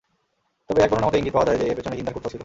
[0.67, 2.39] তবে এক বর্ণনামতে ইঙ্গিত পাওয়া যায় যে, এর পেছনে হিন্দার কুটচাল ছিল।